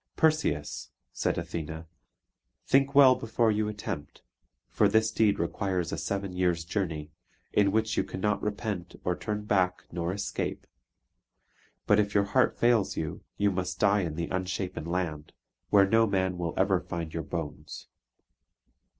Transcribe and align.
"Perseus," 0.15 0.89
said 1.13 1.37
Athene, 1.37 1.85
"think 2.65 2.95
well 2.95 3.13
before 3.13 3.51
you 3.51 3.67
attempt; 3.67 4.23
for 4.67 4.87
this 4.89 5.11
deed 5.11 5.37
requires 5.37 5.91
a 5.91 5.97
seven 5.99 6.33
years' 6.33 6.65
journey, 6.65 7.11
in 7.53 7.71
which 7.71 7.95
you 7.97 8.03
cannot 8.03 8.41
repent 8.41 8.95
or 9.03 9.15
turn 9.15 9.43
back 9.45 9.83
nor 9.91 10.11
escape; 10.11 10.65
but 11.85 11.99
if 11.99 12.15
your 12.15 12.23
heart 12.25 12.57
fails 12.57 12.97
you, 12.97 13.21
you 13.37 13.51
must 13.51 13.77
die 13.79 14.01
in 14.01 14.15
the 14.15 14.27
Unshapen 14.29 14.87
Land, 14.87 15.33
where 15.69 15.87
no 15.87 16.07
man 16.07 16.39
will 16.39 16.55
ever 16.57 16.79
find 16.79 17.13
your 17.13 17.21
bones." 17.21 17.87